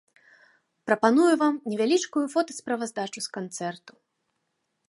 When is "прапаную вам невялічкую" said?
0.89-2.25